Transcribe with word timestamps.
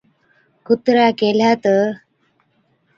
ڪُتري 0.65 1.05
ڪيهلَي 1.19 1.49
تہ، 1.63 1.75